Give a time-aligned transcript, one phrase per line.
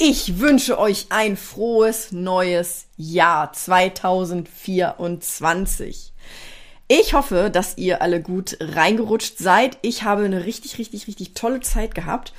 [0.00, 6.12] Ich wünsche euch ein frohes neues Jahr 2024.
[6.86, 9.76] Ich hoffe, dass ihr alle gut reingerutscht seid.
[9.82, 12.32] Ich habe eine richtig, richtig, richtig tolle Zeit gehabt.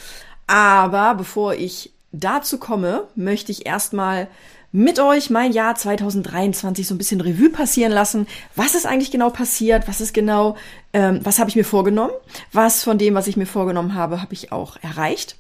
[0.48, 4.30] Aber bevor ich dazu komme, möchte ich erstmal
[4.72, 8.26] mit euch mein Jahr 2023 so ein bisschen Revue passieren lassen.
[8.56, 9.86] Was ist eigentlich genau passiert?
[9.86, 10.56] Was ist genau,
[10.94, 12.14] ähm, was habe ich mir vorgenommen?
[12.54, 15.36] Was von dem, was ich mir vorgenommen habe, habe ich auch erreicht?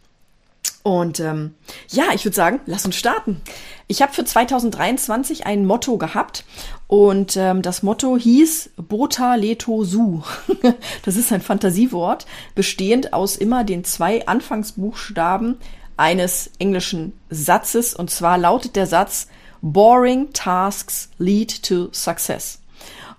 [0.83, 1.55] Und ähm,
[1.89, 3.41] ja, ich würde sagen, lass uns starten.
[3.87, 6.45] Ich habe für 2023 ein Motto gehabt
[6.87, 10.23] und ähm, das Motto hieß Bota Leto Su.
[11.03, 15.57] das ist ein Fantasiewort, bestehend aus immer den zwei Anfangsbuchstaben
[15.97, 17.93] eines englischen Satzes.
[17.93, 19.27] Und zwar lautet der Satz
[19.61, 22.61] Boring Tasks lead to success.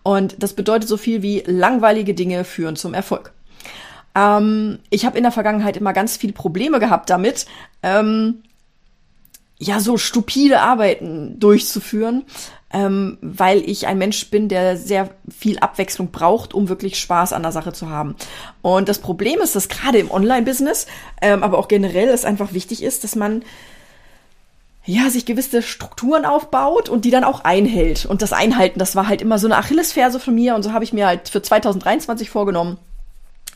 [0.02, 3.32] Und das bedeutet so viel wie langweilige Dinge führen zum Erfolg.
[4.14, 7.46] Ähm, ich habe in der Vergangenheit immer ganz viele Probleme gehabt damit,
[7.82, 8.42] ähm,
[9.58, 12.24] ja, so stupide Arbeiten durchzuführen,
[12.72, 17.42] ähm, weil ich ein Mensch bin, der sehr viel Abwechslung braucht, um wirklich Spaß an
[17.42, 18.16] der Sache zu haben.
[18.62, 20.86] Und das Problem ist, dass gerade im Online-Business,
[21.20, 23.42] ähm, aber auch generell es einfach wichtig ist, dass man
[24.86, 28.06] ja, sich gewisse Strukturen aufbaut und die dann auch einhält.
[28.06, 30.84] Und das Einhalten, das war halt immer so eine Achillesferse von mir und so habe
[30.84, 32.78] ich mir halt für 2023 vorgenommen,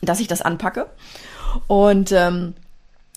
[0.01, 0.87] dass ich das anpacke.
[1.67, 2.53] Und ähm,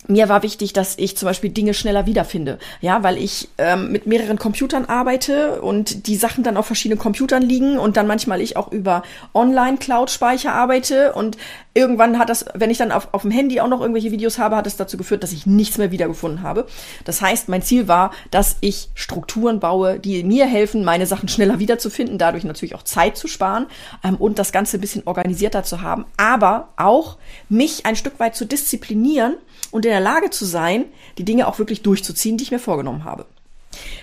[0.06, 2.58] mir war wichtig, dass ich zum Beispiel Dinge schneller wiederfinde.
[2.80, 7.42] Ja, weil ich ähm, mit mehreren Computern arbeite und die Sachen dann auf verschiedenen Computern
[7.42, 9.02] liegen und dann manchmal ich auch über
[9.34, 11.36] Online-Cloud-Speicher arbeite und
[11.74, 14.56] irgendwann hat das, wenn ich dann auf, auf dem Handy auch noch irgendwelche Videos habe,
[14.56, 16.66] hat es dazu geführt, dass ich nichts mehr wiedergefunden habe.
[17.04, 21.58] Das heißt, mein Ziel war, dass ich Strukturen baue, die mir helfen, meine Sachen schneller
[21.58, 23.66] wiederzufinden, dadurch natürlich auch Zeit zu sparen
[24.04, 28.36] ähm, und das Ganze ein bisschen organisierter zu haben, aber auch mich ein Stück weit
[28.36, 29.34] zu disziplinieren
[29.70, 30.86] und in der Lage zu sein,
[31.18, 33.26] die Dinge auch wirklich durchzuziehen, die ich mir vorgenommen habe.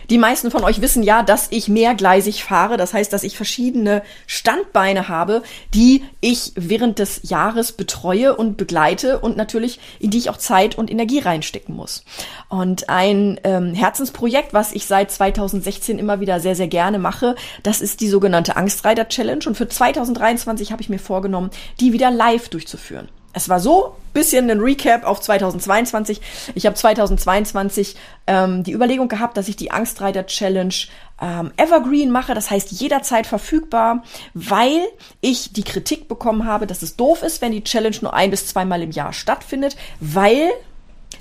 [0.09, 2.77] Die meisten von euch wissen ja, dass ich mehrgleisig fahre.
[2.77, 5.41] Das heißt, dass ich verschiedene Standbeine habe,
[5.73, 10.77] die ich während des Jahres betreue und begleite und natürlich in die ich auch Zeit
[10.77, 12.03] und Energie reinstecken muss.
[12.49, 17.81] Und ein ähm, Herzensprojekt, was ich seit 2016 immer wieder sehr, sehr gerne mache, das
[17.81, 19.45] ist die sogenannte Angstreiter Challenge.
[19.47, 21.49] Und für 2023 habe ich mir vorgenommen,
[21.79, 23.09] die wieder live durchzuführen.
[23.35, 26.21] Es war so bisschen ein Recap auf 2022.
[26.55, 27.95] Ich habe 2022
[28.27, 30.73] ähm, die Überlegung gehabt, dass ich die Angstreiter Challenge
[31.21, 34.03] ähm, Evergreen mache, das heißt jederzeit verfügbar,
[34.33, 34.81] weil
[35.21, 38.47] ich die Kritik bekommen habe, dass es doof ist, wenn die Challenge nur ein bis
[38.47, 40.49] zweimal im Jahr stattfindet, weil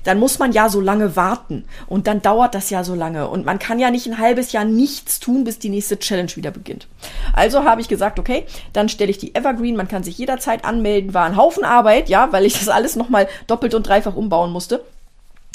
[0.05, 3.45] dann muss man ja so lange warten und dann dauert das ja so lange und
[3.45, 6.87] man kann ja nicht ein halbes Jahr nichts tun, bis die nächste Challenge wieder beginnt.
[7.33, 11.15] Also habe ich gesagt, okay, dann stelle ich die Evergreen, man kann sich jederzeit anmelden,
[11.15, 14.85] war ein Haufen Arbeit, ja, weil ich das alles nochmal doppelt und dreifach umbauen musste.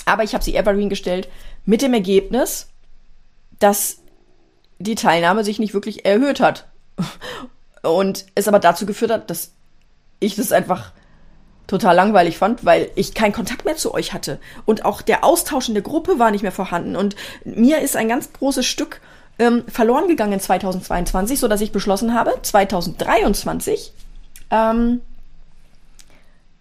[0.06, 1.30] Aber ich habe sie Evergreen gestellt
[1.66, 2.68] mit dem Ergebnis,
[3.60, 4.00] dass
[4.80, 6.68] die Teilnahme sich nicht wirklich erhöht hat.
[7.84, 9.52] Und es aber dazu geführt hat, dass
[10.20, 10.92] ich das einfach
[11.70, 14.40] total langweilig fand, weil ich keinen Kontakt mehr zu euch hatte.
[14.66, 16.96] Und auch der Austausch in der Gruppe war nicht mehr vorhanden.
[16.96, 17.16] Und
[17.46, 19.00] mir ist ein ganz großes Stück
[19.38, 23.94] ähm, verloren gegangen in 2022, so dass ich beschlossen habe, 2023
[24.50, 25.02] ähm,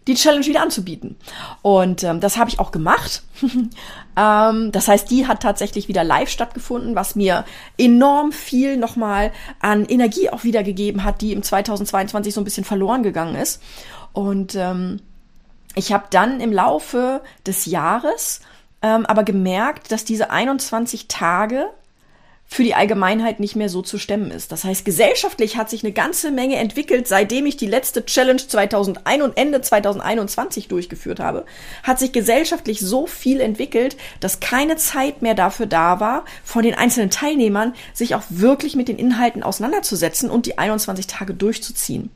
[0.07, 1.17] die Challenge wieder anzubieten.
[1.63, 3.23] Und ähm, das habe ich auch gemacht.
[4.17, 7.45] ähm, das heißt, die hat tatsächlich wieder live stattgefunden, was mir
[7.79, 13.03] enorm viel nochmal an Energie auch wiedergegeben hat, die im 2022 so ein bisschen verloren
[13.03, 13.63] gegangen ist.
[14.19, 14.99] Und ähm,
[15.77, 18.41] ich habe dann im Laufe des Jahres
[18.83, 21.67] ähm, aber gemerkt, dass diese 21 Tage
[22.45, 24.51] für die Allgemeinheit nicht mehr so zu stemmen ist.
[24.51, 29.23] Das heißt, gesellschaftlich hat sich eine ganze Menge entwickelt, seitdem ich die letzte Challenge 2001
[29.23, 31.47] und Ende 2021 durchgeführt habe,
[31.85, 36.75] hat sich gesellschaftlich so viel entwickelt, dass keine Zeit mehr dafür da war, von den
[36.75, 42.11] einzelnen Teilnehmern sich auch wirklich mit den Inhalten auseinanderzusetzen und die 21 Tage durchzuziehen.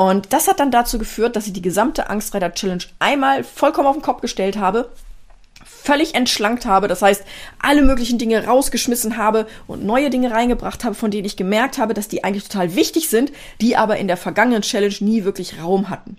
[0.00, 3.96] Und das hat dann dazu geführt, dass ich die gesamte Angstreiter Challenge einmal vollkommen auf
[3.96, 4.88] den Kopf gestellt habe,
[5.62, 7.22] völlig entschlankt habe, das heißt,
[7.58, 11.92] alle möglichen Dinge rausgeschmissen habe und neue Dinge reingebracht habe, von denen ich gemerkt habe,
[11.92, 13.30] dass die eigentlich total wichtig sind,
[13.60, 16.16] die aber in der vergangenen Challenge nie wirklich Raum hatten.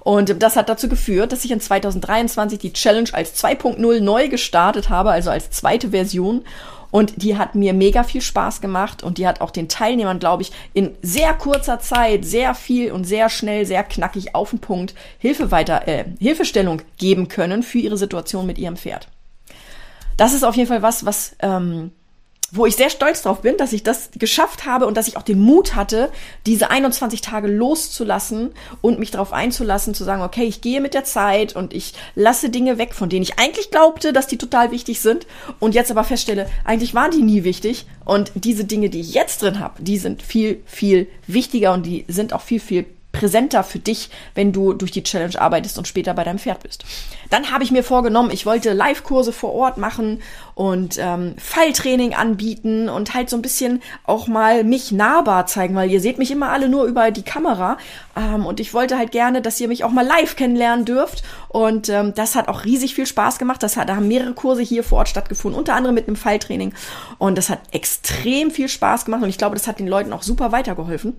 [0.00, 4.90] Und das hat dazu geführt, dass ich in 2023 die Challenge als 2.0 neu gestartet
[4.90, 6.44] habe, also als zweite Version
[6.90, 10.42] und die hat mir mega viel Spaß gemacht und die hat auch den Teilnehmern, glaube
[10.42, 14.94] ich, in sehr kurzer Zeit sehr viel und sehr schnell, sehr knackig auf den Punkt
[15.18, 19.08] Hilfe weiter, äh, Hilfestellung geben können für ihre Situation mit ihrem Pferd.
[20.16, 21.92] Das ist auf jeden Fall was, was ähm,
[22.50, 25.22] wo ich sehr stolz drauf bin, dass ich das geschafft habe und dass ich auch
[25.22, 26.10] den Mut hatte,
[26.46, 28.50] diese 21 Tage loszulassen
[28.80, 32.48] und mich darauf einzulassen, zu sagen, okay, ich gehe mit der Zeit und ich lasse
[32.48, 35.26] Dinge weg, von denen ich eigentlich glaubte, dass die total wichtig sind
[35.58, 39.42] und jetzt aber feststelle, eigentlich waren die nie wichtig und diese Dinge, die ich jetzt
[39.42, 42.86] drin habe, die sind viel, viel wichtiger und die sind auch viel, viel
[43.18, 46.84] präsenter für dich, wenn du durch die Challenge arbeitest und später bei deinem Pferd bist.
[47.30, 50.22] Dann habe ich mir vorgenommen, ich wollte Live-Kurse vor Ort machen
[50.54, 55.90] und ähm, Falltraining anbieten und halt so ein bisschen auch mal mich nahbar zeigen, weil
[55.90, 57.76] ihr seht mich immer alle nur über die Kamera
[58.16, 61.88] ähm, und ich wollte halt gerne, dass ihr mich auch mal live kennenlernen dürft und
[61.88, 63.62] ähm, das hat auch riesig viel Spaß gemacht.
[63.62, 66.72] Das hat, da haben mehrere Kurse hier vor Ort stattgefunden, unter anderem mit einem Falltraining
[67.18, 70.22] und das hat extrem viel Spaß gemacht und ich glaube, das hat den Leuten auch
[70.22, 71.16] super weitergeholfen.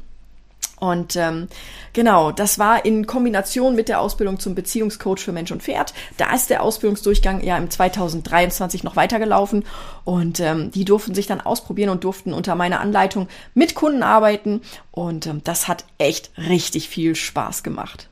[0.79, 1.47] Und ähm,
[1.93, 5.93] genau, das war in Kombination mit der Ausbildung zum Beziehungscoach für Mensch und Pferd.
[6.17, 9.65] Da ist der Ausbildungsdurchgang ja im 2023 noch weitergelaufen
[10.05, 14.61] und ähm, die durften sich dann ausprobieren und durften unter meiner Anleitung mit Kunden arbeiten
[14.91, 18.07] und ähm, das hat echt richtig viel Spaß gemacht.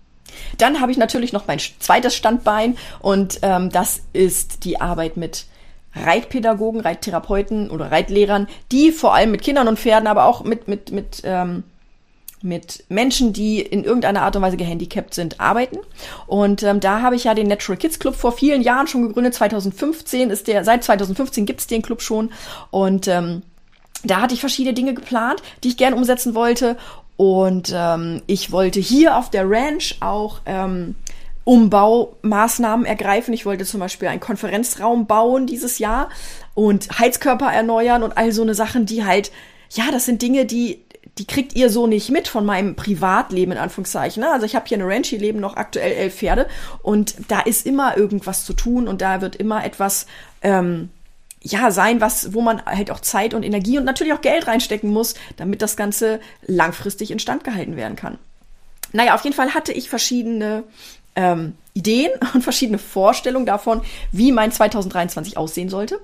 [0.58, 5.46] Dann habe ich natürlich noch mein zweites Standbein und ähm, das ist die Arbeit mit
[5.96, 10.92] Reitpädagogen, Reittherapeuten oder Reitlehrern, die vor allem mit Kindern und Pferden, aber auch mit mit
[10.92, 11.64] mit ähm,
[12.42, 15.78] mit Menschen, die in irgendeiner Art und Weise gehandicapt sind, arbeiten.
[16.28, 19.34] Und ähm, da habe ich ja den Natural Kids Club vor vielen Jahren schon gegründet.
[19.34, 22.32] 2015 ist der, seit 2015 gibt es den Club schon.
[22.70, 23.42] Und ähm,
[24.04, 26.78] da hatte ich verschiedene Dinge geplant, die ich gerne umsetzen wollte.
[27.16, 30.96] Und ähm, ich wollte hier auf der Ranch auch ähm,
[31.48, 33.34] Umbaumaßnahmen ergreifen.
[33.34, 36.10] Ich wollte zum Beispiel einen Konferenzraum bauen dieses Jahr
[36.54, 39.32] und Heizkörper erneuern und all so eine Sachen, die halt,
[39.72, 40.84] ja, das sind Dinge, die
[41.18, 44.22] die kriegt ihr so nicht mit von meinem Privatleben in Anführungszeichen.
[44.22, 44.32] Ne?
[44.32, 46.48] Also ich habe hier eine Ranch, hier leben noch aktuell elf Pferde
[46.84, 50.06] und da ist immer irgendwas zu tun und da wird immer etwas
[50.42, 50.90] ähm,
[51.42, 54.92] ja sein, was wo man halt auch Zeit und Energie und natürlich auch Geld reinstecken
[54.92, 58.18] muss, damit das Ganze langfristig instand gehalten werden kann.
[58.94, 60.64] Naja, auf jeden Fall hatte ich verschiedene
[61.16, 63.82] ähm, Ideen und verschiedene Vorstellungen davon,
[64.12, 66.00] wie mein 2023 aussehen sollte.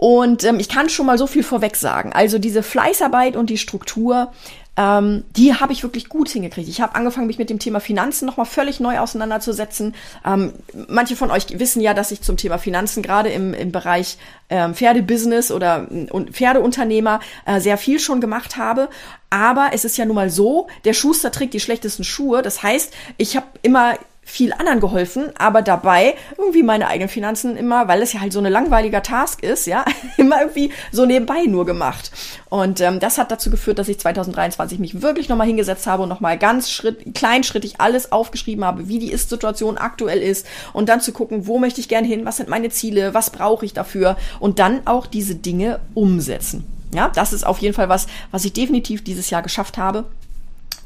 [0.00, 2.14] Und ähm, ich kann schon mal so viel vorweg sagen.
[2.14, 4.32] Also diese Fleißarbeit und die Struktur,
[4.78, 6.70] ähm, die habe ich wirklich gut hingekriegt.
[6.70, 9.94] Ich habe angefangen, mich mit dem Thema Finanzen nochmal völlig neu auseinanderzusetzen.
[10.24, 10.54] Ähm,
[10.88, 14.16] manche von euch wissen ja, dass ich zum Thema Finanzen gerade im, im Bereich
[14.48, 18.88] ähm, Pferdebusiness oder und Pferdeunternehmer äh, sehr viel schon gemacht habe.
[19.28, 22.40] Aber es ist ja nun mal so, der Schuster trägt die schlechtesten Schuhe.
[22.40, 23.98] Das heißt, ich habe immer
[24.30, 28.38] viel anderen geholfen, aber dabei irgendwie meine eigenen Finanzen immer, weil es ja halt so
[28.38, 29.84] eine langweiliger Task ist, ja,
[30.16, 32.12] immer irgendwie so nebenbei nur gemacht.
[32.48, 36.08] Und ähm, das hat dazu geführt, dass ich 2023 mich wirklich nochmal hingesetzt habe und
[36.08, 41.12] nochmal ganz schritt, kleinschrittig alles aufgeschrieben habe, wie die Ist-Situation aktuell ist und dann zu
[41.12, 44.60] gucken, wo möchte ich gern hin, was sind meine Ziele, was brauche ich dafür und
[44.60, 46.64] dann auch diese Dinge umsetzen.
[46.94, 50.04] Ja, das ist auf jeden Fall was, was ich definitiv dieses Jahr geschafft habe.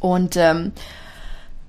[0.01, 0.73] Und ähm,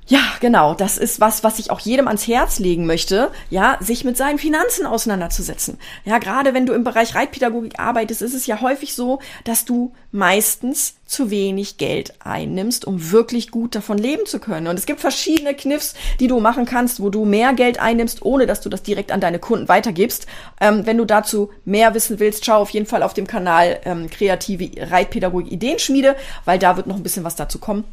[0.07, 0.75] ja, genau.
[0.75, 4.37] Das ist was, was ich auch jedem ans Herz legen möchte, ja, sich mit seinen
[4.37, 5.79] Finanzen auseinanderzusetzen.
[6.03, 9.93] Ja, gerade wenn du im Bereich Reitpädagogik arbeitest, ist es ja häufig so, dass du
[10.11, 14.67] meistens zu wenig Geld einnimmst, um wirklich gut davon leben zu können.
[14.67, 18.45] Und es gibt verschiedene Kniffs, die du machen kannst, wo du mehr Geld einnimmst, ohne
[18.45, 20.27] dass du das direkt an deine Kunden weitergibst.
[20.61, 24.07] Ähm, wenn du dazu mehr wissen willst, schau auf jeden Fall auf dem Kanal ähm,
[24.11, 26.15] Kreative Reitpädagogik Ideenschmiede,
[26.45, 27.85] weil da wird noch ein bisschen was dazu kommen.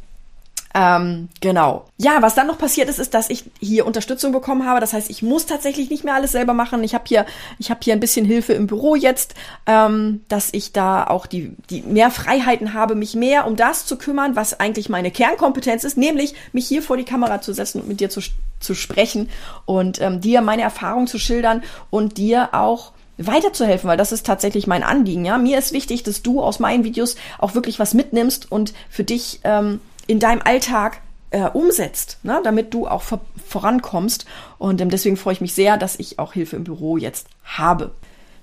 [0.75, 1.85] Ähm, genau.
[1.99, 4.81] Ja, was dann noch passiert ist, ist, dass ich hier Unterstützung bekommen habe.
[4.81, 6.83] Das heißt, ich muss tatsächlich nicht mehr alles selber machen.
[6.83, 7.27] Ich habe hier,
[7.59, 9.35] ich habe hier ein bisschen Hilfe im Büro jetzt,
[9.67, 13.97] ähm, dass ich da auch die, die mehr Freiheiten habe, mich mehr um das zu
[13.97, 17.89] kümmern, was eigentlich meine Kernkompetenz ist, nämlich mich hier vor die Kamera zu setzen und
[17.89, 18.21] mit dir zu,
[18.61, 19.29] zu sprechen
[19.67, 24.67] und ähm, dir meine Erfahrung zu schildern und dir auch weiterzuhelfen, weil das ist tatsächlich
[24.67, 25.25] mein Anliegen.
[25.25, 29.05] Ja, mir ist wichtig, dass du aus meinen Videos auch wirklich was mitnimmst und für
[29.05, 32.41] dich ähm, in deinem Alltag äh, umsetzt, ne?
[32.45, 34.25] damit du auch vor vorankommst.
[34.59, 37.93] Und ähm, deswegen freue ich mich sehr, dass ich auch Hilfe im Büro jetzt habe.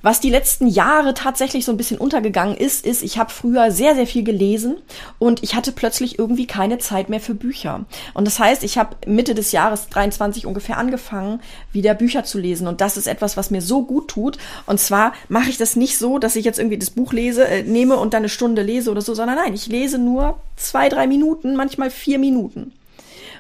[0.02, 3.96] Was die letzten Jahre tatsächlich so ein bisschen untergegangen ist, ist, ich habe früher sehr,
[3.96, 4.78] sehr viel gelesen
[5.18, 7.86] und ich hatte plötzlich irgendwie keine Zeit mehr für Bücher.
[8.14, 11.42] Und das heißt, ich habe Mitte des Jahres 23 ungefähr angefangen,
[11.74, 12.68] wieder Bücher zu lesen.
[12.68, 14.38] Und das ist etwas, was mir so gut tut.
[14.66, 17.64] Und zwar mache ich das nicht so, dass ich jetzt irgendwie das Buch lese, äh,
[17.64, 21.08] nehme und dann eine Stunde lese oder so, sondern nein, ich lese nur zwei, drei
[21.08, 22.74] Minuten, manchmal vier Minuten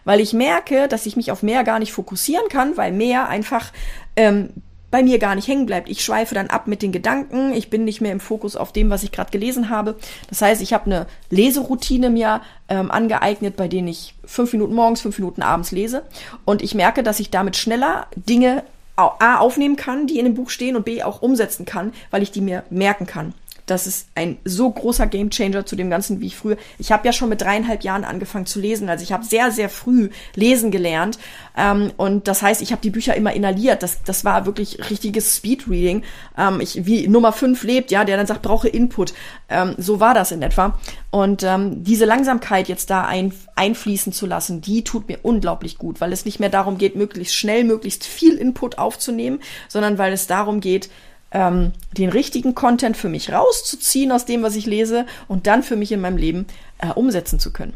[0.06, 3.72] weil ich merke, dass ich mich auf mehr gar nicht fokussieren kann, weil mehr einfach
[4.16, 4.50] ähm,
[4.92, 5.90] bei mir gar nicht hängen bleibt.
[5.90, 8.90] Ich schweife dann ab mit den Gedanken, ich bin nicht mehr im Fokus auf dem,
[8.90, 9.96] was ich gerade gelesen habe.
[10.30, 15.02] Das heißt, ich habe eine Leseroutine mir ähm, angeeignet, bei denen ich fünf Minuten morgens,
[15.02, 16.04] fünf Minuten abends lese.
[16.46, 18.64] Und ich merke, dass ich damit schneller Dinge
[18.96, 22.32] A aufnehmen kann, die in dem Buch stehen und B auch umsetzen kann, weil ich
[22.32, 23.34] die mir merken kann.
[23.70, 26.58] Das ist ein so großer Gamechanger zu dem Ganzen wie ich früher.
[26.78, 28.90] Ich habe ja schon mit dreieinhalb Jahren angefangen zu lesen.
[28.90, 31.20] Also ich habe sehr, sehr früh lesen gelernt.
[31.58, 33.84] Ähm, und das heißt, ich habe die Bücher immer inhaliert.
[33.84, 36.04] Das, das war wirklich richtiges Speedreading.
[36.38, 39.14] Ähm, ich, wie Nummer fünf lebt, ja, der dann sagt, brauche Input.
[39.50, 40.80] Ähm, so war das in etwa.
[41.12, 46.02] Und ähm, diese Langsamkeit jetzt da ein, einfließen zu lassen, die tut mir unglaublich gut,
[46.02, 50.28] weil es nicht mehr darum geht, möglichst schnell, möglichst viel Input aufzunehmen, sondern weil es
[50.28, 50.90] darum geht,
[51.32, 55.76] ähm, den richtigen Content für mich rauszuziehen aus dem, was ich lese und dann für
[55.76, 56.48] mich in meinem Leben
[56.80, 57.74] äh, umsetzen zu können.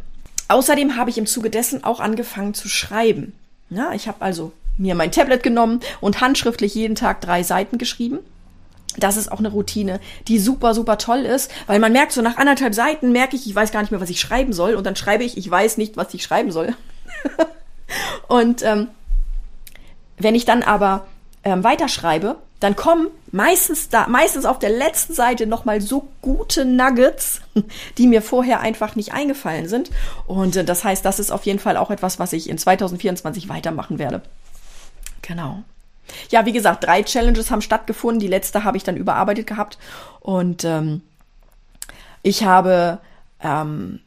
[0.48, 3.34] Außerdem habe ich im Zuge dessen auch angefangen zu schreiben.
[3.70, 8.20] Ja, ich habe also mir mein Tablet genommen und handschriftlich jeden Tag drei Seiten geschrieben.
[8.98, 12.38] Das ist auch eine Routine, die super, super toll ist, weil man merkt, so nach
[12.38, 14.76] anderthalb Seiten merke ich, ich weiß gar nicht mehr, was ich schreiben soll.
[14.76, 16.76] Und dann schreibe ich, ich weiß nicht, was ich schreiben soll.
[18.28, 18.90] und ähm,
[20.18, 21.08] wenn ich dann aber
[21.44, 27.42] ähm, weiterschreibe, dann kommen meistens da, meistens auf der letzten Seite nochmal so gute Nuggets,
[27.98, 29.92] die mir vorher einfach nicht eingefallen sind.
[30.28, 33.50] Und äh, das heißt, das ist auf jeden Fall auch etwas, was ich in 2024
[33.50, 34.22] weitermachen werde.
[35.22, 35.64] Genau.
[36.30, 38.20] Ja, wie gesagt, drei Challenges haben stattgefunden.
[38.20, 39.78] Die letzte habe ich dann überarbeitet gehabt.
[40.22, 41.02] Und ähm,
[42.22, 43.00] ich habe
[43.42, 44.00] ähm,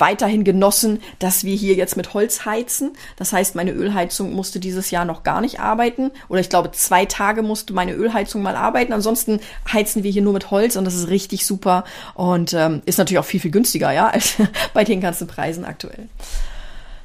[0.00, 2.92] weiterhin genossen, dass wir hier jetzt mit Holz heizen.
[3.16, 6.10] Das heißt, meine Ölheizung musste dieses Jahr noch gar nicht arbeiten.
[6.28, 8.92] Oder ich glaube, zwei Tage musste meine Ölheizung mal arbeiten.
[8.92, 9.40] Ansonsten
[9.72, 11.84] heizen wir hier nur mit Holz und das ist richtig super
[12.14, 14.34] und ähm, ist natürlich auch viel, viel günstiger, ja, als
[14.74, 16.08] bei den ganzen Preisen aktuell.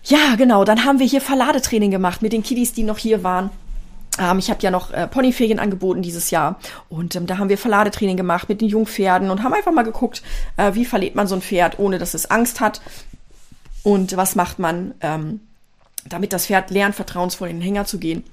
[0.04, 0.64] Ja, genau.
[0.64, 3.50] Dann haben wir hier Verladetraining gemacht mit den Kiddies, die noch hier waren.
[4.20, 6.60] Ähm, ich habe ja noch äh, Ponyferien angeboten dieses Jahr
[6.90, 10.22] und ähm, da haben wir Verladetraining gemacht mit den Jungpferden und haben einfach mal geguckt,
[10.58, 12.82] äh, wie verlädt man so ein Pferd, ohne dass es Angst hat
[13.84, 15.40] und was macht man, ähm,
[16.06, 18.24] damit das Pferd lernt, vertrauensvoll in den Hänger zu gehen.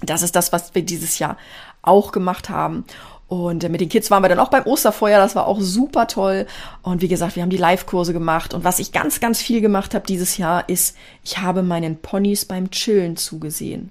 [0.00, 1.36] Das ist das, was wir dieses Jahr
[1.82, 2.84] auch gemacht haben.
[3.26, 6.06] Und äh, mit den Kids waren wir dann auch beim Osterfeuer, das war auch super
[6.06, 6.46] toll.
[6.82, 8.54] Und wie gesagt, wir haben die Live-Kurse gemacht.
[8.54, 12.44] Und was ich ganz, ganz viel gemacht habe dieses Jahr, ist, ich habe meinen Ponys
[12.44, 13.90] beim Chillen zugesehen.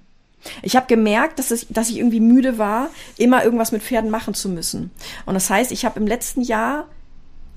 [0.61, 4.33] Ich habe gemerkt, dass, es, dass ich irgendwie müde war, immer irgendwas mit Pferden machen
[4.33, 4.91] zu müssen.
[5.25, 6.87] Und das heißt, ich habe im letzten Jahr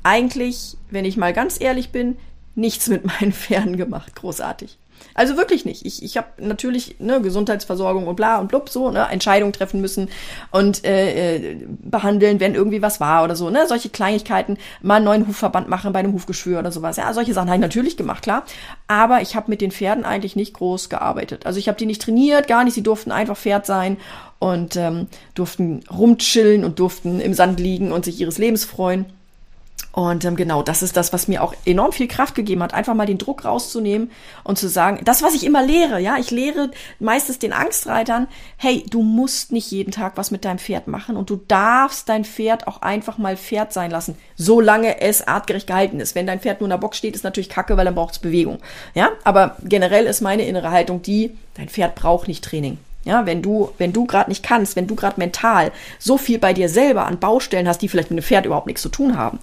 [0.02, 2.16] eigentlich, wenn ich mal ganz ehrlich bin,
[2.54, 4.14] nichts mit meinen Pferden gemacht.
[4.16, 4.78] Großartig.
[5.14, 5.84] Also wirklich nicht.
[5.84, 10.08] Ich, ich habe natürlich ne, Gesundheitsversorgung und bla und blub so, ne, Entscheidungen treffen müssen
[10.50, 15.04] und äh, äh, behandeln, wenn irgendwie was war oder so, ne, solche Kleinigkeiten, mal einen
[15.04, 16.96] neuen Hufverband machen bei einem Hufgeschwür oder sowas.
[16.96, 18.44] Ja, solche Sachen habe ich natürlich gemacht, klar.
[18.88, 21.46] Aber ich habe mit den Pferden eigentlich nicht groß gearbeitet.
[21.46, 22.74] Also ich habe die nicht trainiert, gar nicht.
[22.74, 23.96] Sie durften einfach Pferd sein
[24.38, 29.06] und ähm, durften rumchillen und durften im Sand liegen und sich ihres Lebens freuen.
[29.92, 32.94] Und ähm, genau, das ist das, was mir auch enorm viel Kraft gegeben hat, einfach
[32.94, 34.10] mal den Druck rauszunehmen
[34.44, 36.70] und zu sagen, das, was ich immer lehre, ja, ich lehre
[37.00, 41.28] meistens den Angstreitern, hey, du musst nicht jeden Tag was mit deinem Pferd machen und
[41.28, 46.14] du darfst dein Pferd auch einfach mal Pferd sein lassen, solange es artgerecht gehalten ist.
[46.14, 48.18] Wenn dein Pferd nur in der Box steht, ist natürlich kacke, weil dann braucht es
[48.20, 48.58] Bewegung.
[48.94, 52.78] Ja, aber generell ist meine innere Haltung die, dein Pferd braucht nicht Training.
[53.04, 56.52] Ja, wenn du, wenn du gerade nicht kannst, wenn du gerade mental so viel bei
[56.52, 59.38] dir selber an Baustellen hast, die vielleicht mit dem Pferd überhaupt nichts zu tun haben,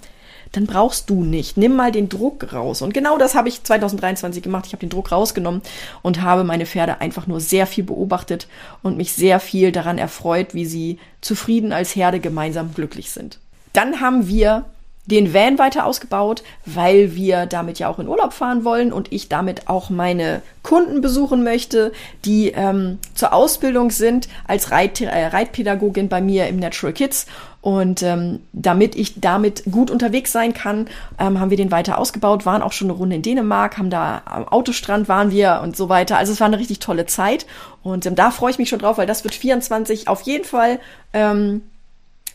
[0.52, 1.56] dann brauchst du nicht.
[1.56, 2.82] Nimm mal den Druck raus.
[2.82, 4.66] Und genau das habe ich 2023 gemacht.
[4.66, 5.62] Ich habe den Druck rausgenommen
[6.02, 8.48] und habe meine Pferde einfach nur sehr viel beobachtet
[8.82, 13.38] und mich sehr viel daran erfreut, wie sie zufrieden als Herde gemeinsam glücklich sind.
[13.72, 14.64] Dann haben wir
[15.10, 19.28] den Van weiter ausgebaut, weil wir damit ja auch in Urlaub fahren wollen und ich
[19.28, 21.92] damit auch meine Kunden besuchen möchte,
[22.26, 27.26] die ähm, zur Ausbildung sind als Reit äh, Reitpädagogin bei mir im Natural Kids.
[27.60, 30.88] Und ähm, damit ich damit gut unterwegs sein kann,
[31.18, 34.22] ähm, haben wir den weiter ausgebaut, waren auch schon eine Runde in Dänemark, haben da
[34.26, 36.18] am Autostrand waren wir und so weiter.
[36.18, 37.46] Also es war eine richtig tolle Zeit.
[37.82, 40.78] Und ähm, da freue ich mich schon drauf, weil das wird 24 auf jeden Fall
[41.12, 41.62] ähm,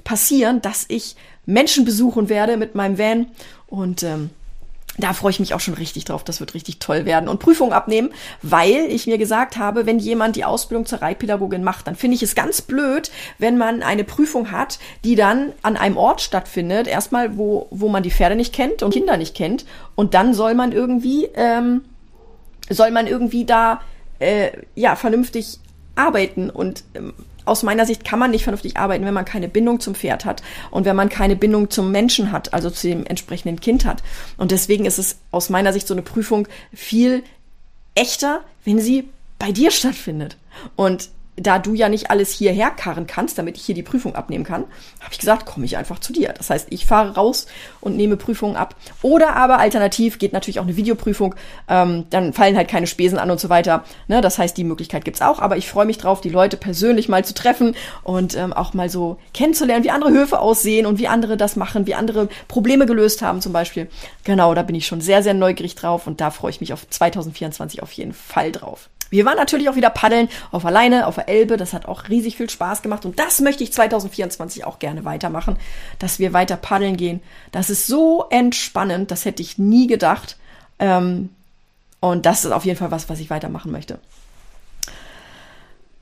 [0.04, 3.28] passieren, dass ich Menschen besuchen werde mit meinem Van.
[3.68, 4.30] Und ähm,
[4.98, 6.24] da freue ich mich auch schon richtig drauf.
[6.24, 7.28] Das wird richtig toll werden.
[7.28, 11.88] Und Prüfungen abnehmen, weil ich mir gesagt habe, wenn jemand die Ausbildung zur Reitpädagogin macht,
[11.88, 13.10] dann finde ich es ganz blöd,
[13.40, 16.88] wenn man eine Prüfung hat, die dann an einem Ort stattfindet.
[16.88, 19.66] Erstmal, wo, wo man die Pferde nicht kennt und Kinder nicht kennt.
[19.96, 21.82] Und dann soll man irgendwie, ähm,
[22.70, 23.82] soll man irgendwie da,
[24.20, 25.60] äh, ja, vernünftig
[25.96, 27.14] arbeiten und ähm,
[27.46, 30.44] aus meiner Sicht kann man nicht vernünftig arbeiten, wenn man keine Bindung zum Pferd hat
[30.72, 34.04] und wenn man keine Bindung zum Menschen hat, also zu dem entsprechenden Kind hat.
[34.38, 37.24] Und deswegen ist es aus meiner Sicht so eine Prüfung viel
[37.96, 39.10] echter, wenn sie
[39.40, 40.38] bei dir stattfindet.
[40.76, 44.44] Und da du ja nicht alles hierher karren kannst, damit ich hier die Prüfung abnehmen
[44.44, 44.66] kann,
[45.00, 46.34] habe ich gesagt, komme ich einfach zu dir.
[46.38, 47.48] Das heißt, ich fahre raus
[47.82, 48.76] und nehme Prüfungen ab.
[49.02, 51.36] Oder aber alternativ geht natürlich auch eine Videoprüfung,
[51.68, 53.84] ähm, dann fallen halt keine Spesen an und so weiter.
[54.08, 54.22] Ne?
[54.22, 57.26] Das heißt, die Möglichkeit gibt's auch, aber ich freue mich drauf, die Leute persönlich mal
[57.26, 61.36] zu treffen und ähm, auch mal so kennenzulernen, wie andere Höfe aussehen und wie andere
[61.38, 63.90] das machen, wie andere Probleme gelöst haben zum Beispiel.
[64.24, 66.88] Genau, da bin ich schon sehr, sehr neugierig drauf und da freue ich mich auf
[66.88, 68.90] 2024 auf jeden Fall drauf.
[69.14, 71.56] Wir waren natürlich auch wieder paddeln auf alleine, auf der Elbe.
[71.56, 73.06] Das hat auch riesig viel Spaß gemacht.
[73.06, 75.58] Und das möchte ich 2024 auch gerne weitermachen,
[76.00, 77.22] dass wir weiter paddeln gehen.
[77.52, 79.12] Das ist so entspannend.
[79.12, 80.38] Das hätte ich nie gedacht.
[80.80, 81.30] Ähm,
[82.00, 84.00] und das ist auf jeden Fall was, was ich weitermachen möchte.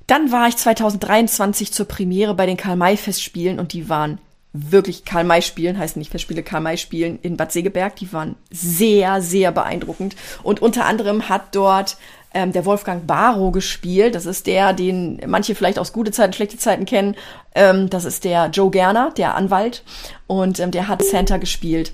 [0.08, 4.20] Dann war ich 2023 zur Premiere bei den Karl-May-Festspielen und die waren
[4.54, 7.98] wirklich Karl-May-Spielen, heißen nicht Festspiele, Karl-May-Spielen in Bad Segeberg.
[7.98, 10.16] Die waren sehr, sehr beeindruckend.
[10.44, 11.98] Und unter anderem hat dort
[12.34, 14.16] ähm, der Wolfgang Barrow gespielt.
[14.16, 17.16] Das ist der, den manche vielleicht aus gute Zeiten, schlechte Zeiten kennen.
[17.56, 19.84] Ähm, das ist der Joe Gerner, der Anwalt.
[20.28, 21.94] Und ähm, der hat Santa gespielt.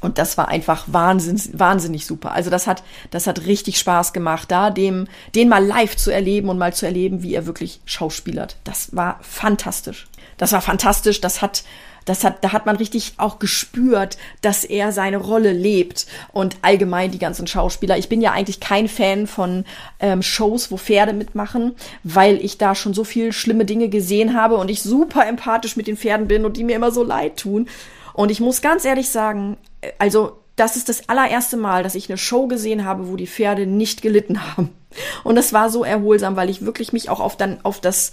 [0.00, 2.32] Und das war einfach wahnsinnig, wahnsinnig super.
[2.32, 6.48] Also das hat, das hat richtig Spaß gemacht, da dem, den mal live zu erleben
[6.48, 8.56] und mal zu erleben, wie er wirklich schauspielert.
[8.64, 10.08] Das war fantastisch.
[10.36, 11.20] Das war fantastisch.
[11.20, 11.64] Das hat,
[12.04, 17.10] das hat, da hat man richtig auch gespürt, dass er seine Rolle lebt und allgemein
[17.10, 17.98] die ganzen Schauspieler.
[17.98, 19.64] Ich bin ja eigentlich kein Fan von
[20.00, 21.74] ähm, Shows, wo Pferde mitmachen,
[22.04, 25.86] weil ich da schon so viel schlimme Dinge gesehen habe und ich super empathisch mit
[25.86, 27.68] den Pferden bin und die mir immer so leid tun.
[28.14, 29.58] Und ich muss ganz ehrlich sagen,
[29.98, 33.66] also das ist das allererste Mal, dass ich eine Show gesehen habe, wo die Pferde
[33.66, 34.70] nicht gelitten haben.
[35.24, 38.12] Und das war so erholsam, weil ich wirklich mich auch auf dann auf das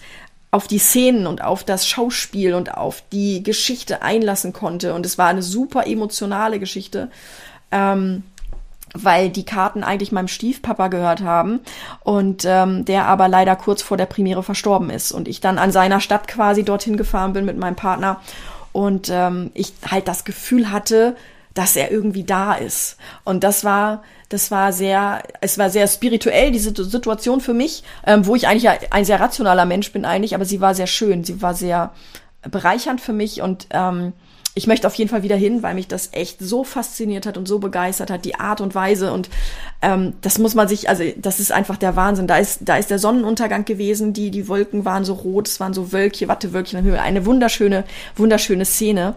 [0.51, 4.93] auf die Szenen und auf das Schauspiel und auf die Geschichte einlassen konnte.
[4.93, 7.09] Und es war eine super emotionale Geschichte.
[7.71, 8.23] Ähm,
[8.93, 11.59] weil die Karten eigentlich meinem Stiefpapa gehört haben
[12.03, 15.71] und ähm, der aber leider kurz vor der Premiere verstorben ist und ich dann an
[15.71, 18.21] seiner Stadt quasi dorthin gefahren bin mit meinem Partner
[18.71, 21.17] und ähm, ich halt das Gefühl hatte,
[21.55, 26.51] dass er irgendwie da ist und das war das war sehr, es war sehr spirituell,
[26.51, 30.45] diese Situation für mich, ähm, wo ich eigentlich ein sehr rationaler Mensch bin eigentlich, aber
[30.45, 31.93] sie war sehr schön, sie war sehr
[32.49, 34.13] bereichernd für mich und ähm,
[34.57, 37.45] ich möchte auf jeden Fall wieder hin, weil mich das echt so fasziniert hat und
[37.45, 39.11] so begeistert hat, die Art und Weise.
[39.11, 39.29] Und
[39.81, 42.25] ähm, das muss man sich, also das ist einfach der Wahnsinn.
[42.25, 45.73] Da ist, da ist der Sonnenuntergang gewesen, die, die Wolken waren so rot, es waren
[45.73, 47.01] so Wölkchen, Wattewölkchen in Höhe.
[47.01, 47.83] Eine wunderschöne,
[48.15, 49.15] wunderschöne Szene.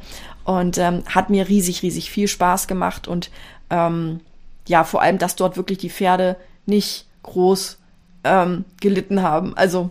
[0.48, 3.06] Und ähm, hat mir riesig, riesig viel Spaß gemacht.
[3.06, 3.30] Und
[3.68, 4.20] ähm,
[4.66, 7.76] ja, vor allem, dass dort wirklich die Pferde nicht groß
[8.24, 9.54] ähm, gelitten haben.
[9.58, 9.90] Also,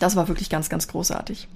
[0.00, 1.46] das war wirklich ganz, ganz großartig.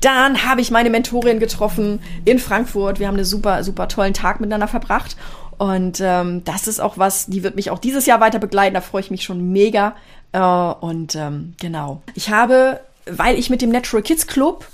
[0.00, 3.00] Dann habe ich meine Mentorin getroffen in Frankfurt.
[3.00, 5.16] Wir haben einen super, super tollen Tag miteinander verbracht.
[5.58, 8.74] Und ähm, das ist auch was, die wird mich auch dieses Jahr weiter begleiten.
[8.74, 9.96] Da freue ich mich schon mega.
[10.30, 12.00] Äh, und ähm, genau.
[12.14, 14.68] Ich habe, weil ich mit dem Natural Kids Club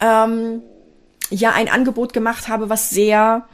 [0.00, 0.62] ähm,
[1.32, 3.46] ja ein Angebot gemacht habe, was sehr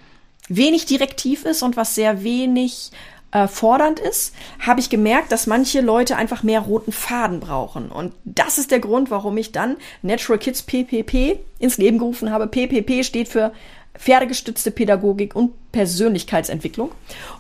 [0.49, 2.91] wenig direktiv ist und was sehr wenig
[3.31, 7.91] äh, fordernd ist, habe ich gemerkt, dass manche Leute einfach mehr roten Faden brauchen.
[7.91, 12.47] Und das ist der Grund, warum ich dann Natural Kids PPP ins Leben gerufen habe.
[12.47, 13.53] PPP steht für
[13.99, 16.93] Pferdegestützte Pädagogik und Persönlichkeitsentwicklung.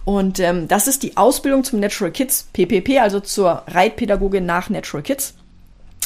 [0.04, 5.02] Und ähm, das ist die Ausbildung zum Natural Kids PPP, also zur Reitpädagogin nach Natural
[5.02, 5.34] Kids.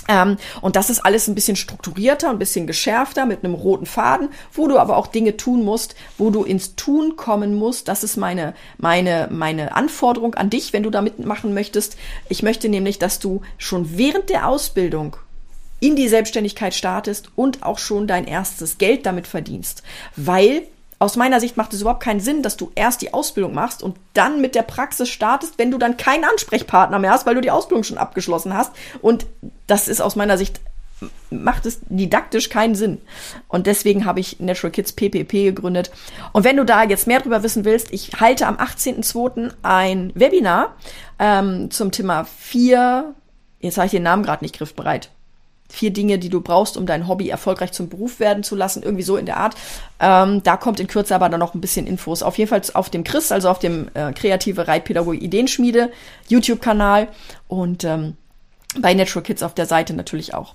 [0.08, 4.30] Ähm, und das ist alles ein bisschen strukturierter, ein bisschen geschärfter mit einem roten Faden,
[4.52, 7.88] wo du aber auch Dinge tun musst, wo du ins Tun kommen musst.
[7.88, 11.96] Das ist meine, meine, meine Anforderung an dich, wenn du da mitmachen möchtest.
[12.28, 15.16] Ich möchte nämlich, dass du schon während der Ausbildung
[15.80, 19.82] in die Selbstständigkeit startest und auch schon dein erstes Geld damit verdienst.
[20.14, 20.62] Weil
[21.02, 23.96] aus meiner Sicht macht es überhaupt keinen Sinn, dass du erst die Ausbildung machst und
[24.14, 27.50] dann mit der Praxis startest, wenn du dann keinen Ansprechpartner mehr hast, weil du die
[27.50, 28.72] Ausbildung schon abgeschlossen hast.
[29.00, 29.26] Und
[29.66, 30.60] das ist aus meiner Sicht
[31.30, 32.98] macht es didaktisch keinen Sinn.
[33.48, 35.90] Und deswegen habe ich Natural Kids PPP gegründet.
[36.32, 39.50] Und wenn du da jetzt mehr darüber wissen willst, ich halte am 18.02.
[39.62, 40.76] ein Webinar
[41.18, 43.12] ähm, zum Thema vier,
[43.58, 45.10] jetzt habe ich den Namen gerade nicht griffbereit,
[45.72, 49.02] vier Dinge, die du brauchst, um dein Hobby erfolgreich zum Beruf werden zu lassen, irgendwie
[49.02, 49.54] so in der Art.
[49.98, 52.22] Ähm, da kommt in Kürze aber dann noch ein bisschen Infos.
[52.22, 55.90] Auf jeden Fall auf dem Chris, also auf dem äh, Kreative Reitpädagogik Ideenschmiede
[56.28, 57.08] YouTube-Kanal
[57.48, 58.16] und ähm,
[58.78, 60.54] bei Natural Kids auf der Seite natürlich auch.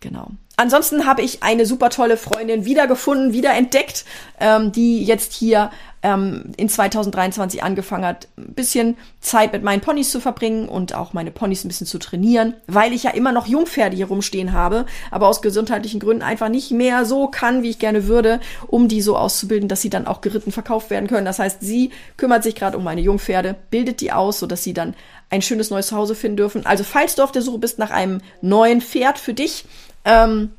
[0.00, 0.28] Genau.
[0.56, 4.04] Ansonsten habe ich eine super tolle Freundin wiedergefunden, wiederentdeckt,
[4.38, 5.70] ähm, die jetzt hier
[6.02, 11.14] ähm, in 2023 angefangen hat, ein bisschen Zeit mit meinen Ponys zu verbringen und auch
[11.14, 14.84] meine Ponys ein bisschen zu trainieren, weil ich ja immer noch Jungpferde hier rumstehen habe,
[15.10, 19.00] aber aus gesundheitlichen Gründen einfach nicht mehr so kann, wie ich gerne würde, um die
[19.00, 21.24] so auszubilden, dass sie dann auch geritten verkauft werden können.
[21.24, 24.94] Das heißt, sie kümmert sich gerade um meine Jungpferde, bildet die aus, sodass sie dann
[25.30, 26.66] ein schönes neues Zuhause finden dürfen.
[26.66, 29.64] Also falls du auf der Suche bist nach einem neuen Pferd für dich,
[30.04, 30.50] ähm,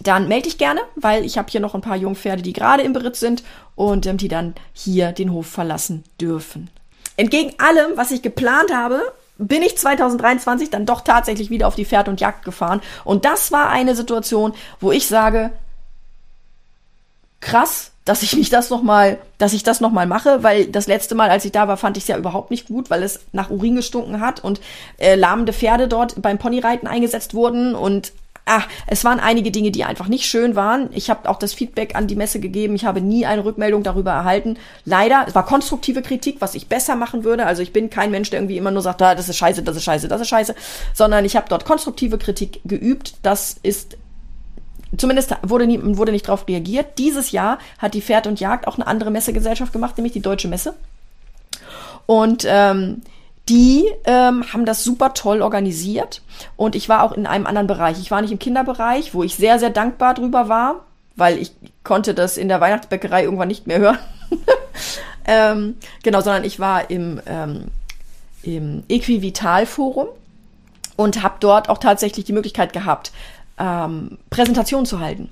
[0.00, 2.92] dann melde dich gerne, weil ich habe hier noch ein paar Jungpferde, die gerade im
[2.92, 3.42] Beritt sind
[3.74, 6.68] und ähm, die dann hier den Hof verlassen dürfen.
[7.16, 9.00] Entgegen allem, was ich geplant habe,
[9.38, 12.80] bin ich 2023 dann doch tatsächlich wieder auf die Pferd und Jagd gefahren.
[13.04, 15.50] Und das war eine Situation, wo ich sage,
[17.40, 20.86] krass, dass ich mich das noch mal, dass ich das noch mal mache, weil das
[20.86, 23.20] letzte Mal, als ich da war, fand ich es ja überhaupt nicht gut, weil es
[23.32, 24.60] nach Urin gestunken hat und
[24.98, 28.12] äh, lahmende Pferde dort beim Ponyreiten eingesetzt wurden und
[28.46, 30.88] ah, es waren einige Dinge, die einfach nicht schön waren.
[30.92, 32.74] Ich habe auch das Feedback an die Messe gegeben.
[32.76, 34.56] Ich habe nie eine Rückmeldung darüber erhalten.
[34.84, 37.44] Leider, es war konstruktive Kritik, was ich besser machen würde.
[37.44, 39.76] Also ich bin kein Mensch, der irgendwie immer nur sagt, ah, das ist scheiße, das
[39.76, 40.54] ist scheiße, das ist scheiße,
[40.94, 43.14] sondern ich habe dort konstruktive Kritik geübt.
[43.22, 43.98] Das ist
[44.96, 46.98] Zumindest wurde, nie, wurde nicht darauf reagiert.
[46.98, 50.46] Dieses Jahr hat die Pferd und Jagd auch eine andere Messegesellschaft gemacht, nämlich die Deutsche
[50.46, 50.74] Messe.
[52.06, 53.02] Und ähm,
[53.48, 56.22] die ähm, haben das super toll organisiert.
[56.56, 57.98] Und ich war auch in einem anderen Bereich.
[58.00, 61.52] Ich war nicht im Kinderbereich, wo ich sehr, sehr dankbar drüber war, weil ich
[61.84, 63.98] konnte das in der Weihnachtsbäckerei irgendwann nicht mehr hören.
[65.26, 67.66] ähm, genau, sondern ich war im, ähm,
[68.42, 70.08] im Equivital-Forum
[70.96, 73.12] und habe dort auch tatsächlich die Möglichkeit gehabt,
[73.58, 75.30] ähm, Präsentationen zu halten.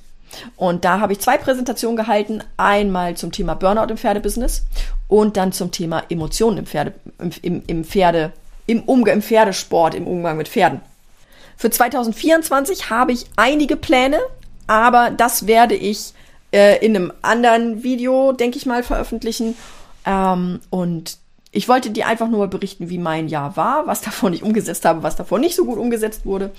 [0.56, 2.42] Und da habe ich zwei Präsentationen gehalten.
[2.56, 4.64] Einmal zum Thema Burnout im Pferdebusiness
[5.08, 6.94] und dann zum Thema Emotionen im Pferde,
[7.42, 8.32] im, im, Pferde,
[8.66, 10.80] im Umgang, im Pferdesport, im Umgang mit Pferden.
[11.56, 14.18] Für 2024 habe ich einige Pläne,
[14.66, 16.14] aber das werde ich
[16.52, 19.56] äh, in einem anderen Video, denke ich mal, veröffentlichen.
[20.04, 21.18] Ähm, und
[21.52, 25.02] ich wollte dir einfach nur berichten, wie mein Jahr war, was davon ich umgesetzt habe,
[25.02, 26.50] was davon nicht so gut umgesetzt wurde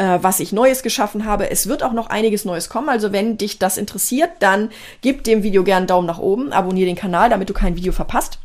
[0.00, 1.50] äh, was ich Neues geschaffen habe.
[1.50, 2.88] Es wird auch noch einiges Neues kommen.
[2.88, 4.70] Also wenn dich das interessiert, dann
[5.02, 7.92] gib dem Video gerne einen Daumen nach oben, abonniere den Kanal, damit du kein Video
[7.92, 8.38] verpasst.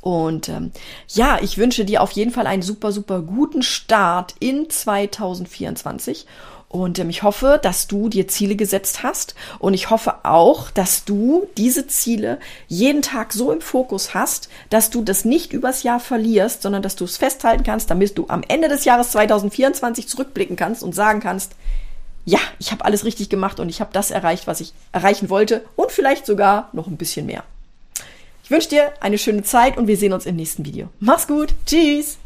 [0.00, 0.72] Und ähm,
[1.08, 6.26] ja, ich wünsche dir auf jeden Fall einen super, super guten Start in 2024
[6.72, 9.34] und ähm, ich hoffe, dass du dir Ziele gesetzt hast.
[9.58, 14.88] Und ich hoffe auch, dass du diese Ziele jeden Tag so im Fokus hast, dass
[14.88, 18.42] du das nicht übers Jahr verlierst, sondern dass du es festhalten kannst, damit du am
[18.48, 21.52] Ende des Jahres 2024 zurückblicken kannst und sagen kannst,
[22.24, 25.64] ja, ich habe alles richtig gemacht und ich habe das erreicht, was ich erreichen wollte
[25.76, 27.44] und vielleicht sogar noch ein bisschen mehr.
[28.44, 30.88] Ich wünsche dir eine schöne Zeit und wir sehen uns im nächsten Video.
[31.00, 31.54] Mach's gut.
[31.66, 32.18] Tschüss.